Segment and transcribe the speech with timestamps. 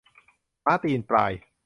[0.65, 1.31] ม้าตีนปลาย